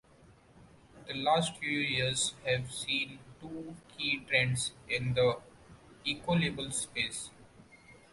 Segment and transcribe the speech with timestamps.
[1.07, 5.37] The last few years have seen two key trends in the
[6.07, 7.29] ecolabels space.